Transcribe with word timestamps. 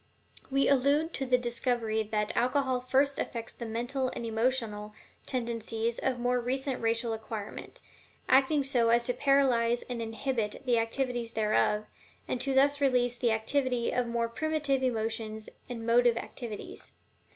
We 0.49 0.67
allude 0.67 1.13
to 1.13 1.27
the 1.27 1.37
discovery 1.37 2.01
that 2.01 2.35
alcohol 2.35 2.79
first 2.79 3.19
affects 3.19 3.53
the 3.53 3.67
mental 3.67 4.09
and 4.15 4.25
emotional 4.25 4.95
tendencies 5.27 5.99
of 5.99 6.17
more 6.17 6.41
recent 6.41 6.81
racial 6.81 7.13
acquirement, 7.13 7.81
acting 8.27 8.63
so 8.63 8.89
as 8.89 9.03
to 9.03 9.13
paralyze 9.13 9.83
and 9.83 10.01
inhibit 10.01 10.63
the 10.65 10.79
activities 10.79 11.33
thereof, 11.33 11.85
and 12.27 12.41
to 12.41 12.55
thus 12.55 12.81
release 12.81 13.19
the 13.19 13.29
activity 13.31 13.91
of 13.91 14.07
the 14.07 14.11
more 14.11 14.27
primitive 14.27 14.81
emotions 14.81 15.49
and 15.69 15.85
motive 15.85 16.17
activities. 16.17 16.93